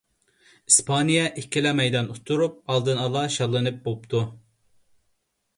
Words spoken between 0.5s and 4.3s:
ئىسپانىيە ئىككىلا مەيدان ئۇتتۇرۇپ ئالدىنئالا شاللىنىپ بوپتۇ.